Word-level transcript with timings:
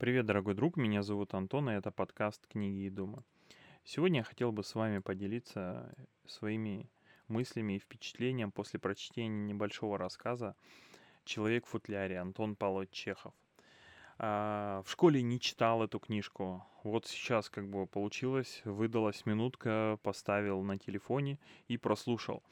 Привет, 0.00 0.24
дорогой 0.24 0.54
друг, 0.54 0.78
меня 0.78 1.02
зовут 1.02 1.34
Антон, 1.34 1.68
и 1.68 1.74
это 1.74 1.90
подкаст 1.90 2.46
«Книги 2.46 2.86
и 2.86 2.88
думы». 2.88 3.22
Сегодня 3.84 4.20
я 4.20 4.24
хотел 4.24 4.50
бы 4.50 4.64
с 4.64 4.74
вами 4.74 5.00
поделиться 5.00 5.94
своими 6.24 6.88
мыслями 7.28 7.74
и 7.74 7.78
впечатлением 7.78 8.50
после 8.50 8.80
прочтения 8.80 9.52
небольшого 9.52 9.98
рассказа 9.98 10.56
«Человек 11.26 11.66
в 11.66 11.68
футляре» 11.68 12.18
Антон 12.18 12.56
Павлович 12.56 12.88
Чехов. 12.92 13.34
А, 14.16 14.82
в 14.86 14.90
школе 14.90 15.20
не 15.20 15.38
читал 15.38 15.82
эту 15.82 15.98
книжку. 15.98 16.64
Вот 16.82 17.04
сейчас 17.04 17.50
как 17.50 17.68
бы 17.68 17.86
получилось, 17.86 18.62
выдалась 18.64 19.26
минутка, 19.26 19.98
поставил 20.02 20.62
на 20.62 20.78
телефоне 20.78 21.38
и 21.68 21.76
прослушал. 21.76 22.42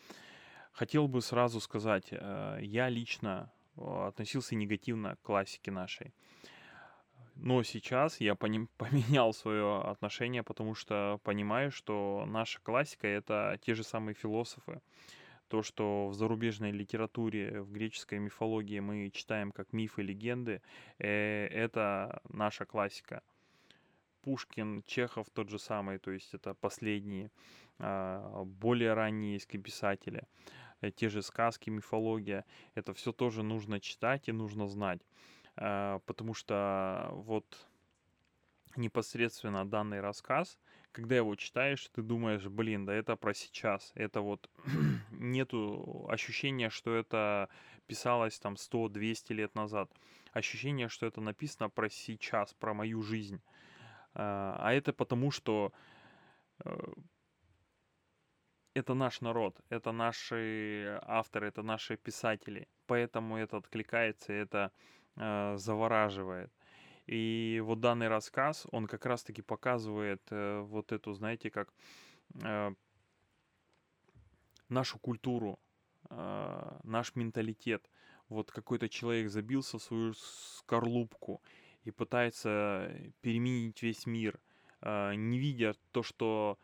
Хотел 0.73 1.09
бы 1.09 1.23
сразу 1.23 1.61
сказать, 1.61 2.09
э, 2.11 2.59
я 2.61 2.91
лично 2.91 3.51
э, 3.79 3.81
относился 4.07 4.55
негативно 4.55 5.17
к 5.17 5.23
классике 5.23 5.71
нашей. 5.71 6.13
Но 7.39 7.63
сейчас 7.63 8.21
я 8.21 8.35
поним, 8.35 8.69
поменял 8.79 9.33
свое 9.33 9.81
отношение, 9.83 10.43
потому 10.43 10.75
что 10.75 11.21
понимаю, 11.23 11.71
что 11.71 12.25
наша 12.27 12.61
классика 12.61 13.07
это 13.07 13.59
те 13.63 13.75
же 13.75 13.85
самые 13.85 14.15
философы. 14.15 14.81
То, 15.49 15.63
что 15.63 16.09
в 16.09 16.15
зарубежной 16.15 16.73
литературе, 16.73 17.63
в 17.63 17.73
греческой 17.73 18.19
мифологии 18.19 18.81
мы 18.81 19.11
читаем 19.11 19.51
как 19.53 19.73
мифы, 19.73 20.03
легенды, 20.03 20.61
э, 20.99 21.47
это 21.47 22.21
наша 22.29 22.67
классика. 22.67 23.23
Пушкин, 24.21 24.83
Чехов 24.85 25.31
тот 25.31 25.49
же 25.49 25.59
самый, 25.59 25.99
то 25.99 26.11
есть 26.11 26.35
это 26.35 26.53
последние, 26.53 27.31
э, 27.79 28.43
более 28.45 28.93
ранние 28.93 29.39
писатели. 29.39 30.25
Э, 30.81 30.91
те 30.91 31.09
же 31.09 31.23
сказки, 31.23 31.71
мифология. 31.71 32.45
Это 32.75 32.93
все 32.93 33.13
тоже 33.13 33.43
нужно 33.43 33.81
читать 33.81 34.29
и 34.29 34.33
нужно 34.33 34.67
знать. 34.67 35.01
Э, 35.59 35.99
потому 36.07 36.35
что 36.35 37.11
вот 37.13 37.67
непосредственно 38.77 39.69
данный 39.69 40.01
рассказ, 40.01 40.59
когда 40.93 41.17
его 41.17 41.35
читаешь, 41.37 41.89
ты 41.93 42.03
думаешь, 42.03 42.47
блин, 42.47 42.87
да 42.87 42.95
это 42.95 43.17
про 43.17 43.35
сейчас. 43.35 43.93
Это 43.95 44.21
вот 44.21 44.49
нету 45.11 46.07
ощущения, 46.09 46.71
что 46.71 46.95
это 46.95 47.49
писалось 47.87 48.39
там 48.39 48.55
100-200 48.55 49.35
лет 49.35 49.55
назад. 49.55 49.91
Ощущение, 50.33 50.89
что 50.89 51.07
это 51.07 51.21
написано 51.21 51.71
про 51.71 51.89
сейчас, 51.91 52.55
про 52.55 52.73
мою 52.73 53.03
жизнь. 53.03 53.43
Э, 54.15 54.55
а 54.59 54.73
это 54.73 54.93
потому, 54.93 55.33
что 55.33 55.73
э, 56.65 56.93
это 58.75 58.95
наш 58.95 59.21
народ, 59.21 59.61
это 59.71 59.91
наши 59.91 61.01
авторы, 61.03 61.49
это 61.49 61.63
наши 61.63 61.97
писатели. 61.97 62.69
Поэтому 62.87 63.37
это 63.37 63.57
откликается, 63.57 64.33
это 64.33 64.71
э, 64.77 64.98
завораживает. 65.19 66.53
И 67.09 67.63
вот 67.65 67.81
данный 67.81 68.09
рассказ, 68.09 68.67
он 68.71 68.87
как 68.87 69.07
раз-таки 69.07 69.41
показывает 69.41 70.21
э, 70.31 70.61
вот 70.61 70.93
эту, 70.93 71.15
знаете, 71.15 71.51
как 71.51 71.73
э, 72.43 72.75
нашу 74.69 74.99
культуру, 74.99 75.59
э, 76.11 76.79
наш 76.85 77.15
менталитет. 77.15 77.89
Вот 78.29 78.51
какой-то 78.51 78.91
человек 78.91 79.31
забился 79.31 79.79
в 79.79 79.83
свою 79.83 80.13
скорлупку 80.13 81.43
и 81.85 81.91
пытается 81.91 82.93
переменить 83.23 83.83
весь 83.83 84.05
мир, 84.05 84.39
э, 84.83 85.15
не 85.15 85.39
видя 85.39 85.75
то, 85.93 86.03
что 86.03 86.59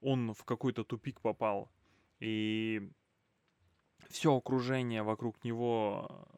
он 0.00 0.32
в 0.32 0.44
какой-то 0.44 0.84
тупик 0.84 1.20
попал. 1.20 1.72
И 2.20 2.88
все 4.10 4.32
окружение 4.32 5.02
вокруг 5.02 5.42
него, 5.42 6.06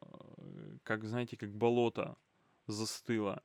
как, 0.83 1.03
знаете, 1.05 1.37
как 1.37 1.55
болото 1.55 2.15
застыло. 2.67 3.43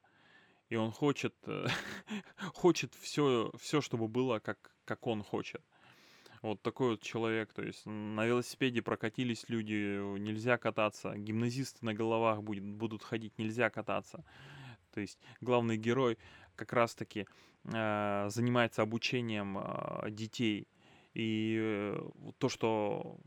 И 0.68 0.76
он 0.76 0.90
хочет, 0.90 1.34
э, 1.46 1.66
хочет 2.54 2.94
все, 2.94 3.52
все, 3.58 3.80
чтобы 3.80 4.08
было, 4.08 4.38
как, 4.40 4.74
как 4.84 5.06
он 5.06 5.22
хочет. 5.22 5.62
Вот 6.42 6.62
такой 6.62 6.90
вот 6.90 7.02
человек, 7.02 7.52
то 7.52 7.62
есть 7.62 7.86
на 7.86 8.26
велосипеде 8.26 8.82
прокатились 8.82 9.48
люди, 9.48 10.18
нельзя 10.18 10.58
кататься, 10.58 11.16
гимназисты 11.16 11.84
на 11.84 11.94
головах 11.94 12.42
будет, 12.42 12.64
будут 12.64 13.02
ходить, 13.02 13.38
нельзя 13.38 13.70
кататься. 13.70 14.24
То 14.92 15.00
есть 15.00 15.18
главный 15.40 15.76
герой 15.76 16.18
как 16.56 16.72
раз-таки 16.72 17.26
э, 17.64 18.26
занимается 18.28 18.82
обучением 18.82 19.58
э, 19.58 20.10
детей. 20.10 20.68
И 21.14 21.58
э, 21.60 22.10
то, 22.38 22.48
что 22.48 23.18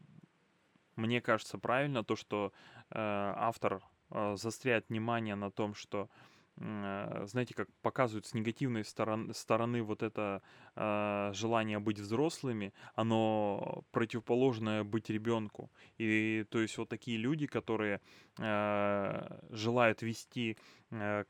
мне 0.95 1.21
кажется 1.21 1.57
правильно, 1.57 2.03
то, 2.03 2.15
что 2.15 2.51
э, 2.89 2.93
автор 2.95 3.81
застряет 4.11 4.89
внимание 4.89 5.35
на 5.35 5.51
том, 5.51 5.73
что 5.73 6.09
э, 6.57 7.25
знаете, 7.25 7.53
как 7.53 7.67
показывают 7.81 8.25
с 8.25 8.33
негативной 8.33 8.83
стороны, 8.83 9.33
стороны 9.33 9.81
вот 9.81 10.03
это 10.03 10.41
э, 10.75 11.31
желание 11.33 11.79
быть 11.79 11.99
взрослыми, 11.99 12.73
оно 12.95 13.83
противоположное 13.91 14.83
быть 14.83 15.09
ребенку. 15.09 15.71
И 15.97 16.45
то 16.49 16.59
есть 16.59 16.77
вот 16.77 16.89
такие 16.89 17.17
люди, 17.17 17.47
которые 17.47 18.01
э, 18.39 19.39
желают 19.51 20.01
вести 20.01 20.57
э, 20.91 21.25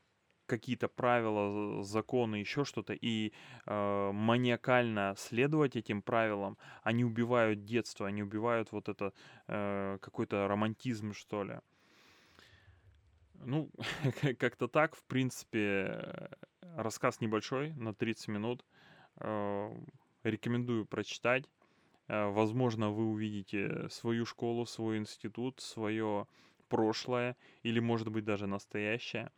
какие-то 0.50 0.88
правила, 0.88 1.84
законы, 1.84 2.38
еще 2.38 2.66
что-то, 2.66 2.94
и 2.94 3.32
э, 3.66 4.12
маниакально 4.12 5.14
следовать 5.18 5.76
этим 5.76 6.02
правилам, 6.02 6.58
они 6.84 7.06
убивают 7.06 7.64
детство, 7.64 8.08
они 8.08 8.24
убивают 8.24 8.72
вот 8.72 8.90
это 8.90 9.14
э, 9.48 9.98
какой-то 10.02 10.48
романтизм, 10.48 11.14
что 11.14 11.44
ли. 11.44 11.60
Ну, 13.46 13.70
как-то 14.40 14.68
так, 14.68 14.96
в 14.96 15.04
принципе, 15.04 16.30
рассказ 16.76 17.22
небольшой, 17.22 17.74
на 17.74 17.94
30 17.94 18.28
минут. 18.30 18.66
Э, 19.18 19.72
рекомендую 20.24 20.86
прочитать. 20.86 21.50
Э, 22.08 22.30
возможно, 22.30 22.90
вы 22.90 23.06
увидите 23.06 23.90
свою 23.90 24.26
школу, 24.26 24.66
свой 24.66 24.98
институт, 24.98 25.60
свое 25.60 26.28
прошлое 26.68 27.36
или, 27.64 27.80
может 27.80 28.10
быть, 28.10 28.26
даже 28.26 28.48
настоящее. 28.48 29.32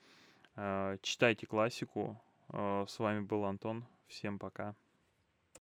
Э, 0.55 0.97
читайте 1.01 1.47
классику. 1.47 2.21
С 2.53 2.99
вами 2.99 3.21
был 3.21 3.45
Антон. 3.45 3.85
Всем 4.07 4.37
пока. 4.37 4.75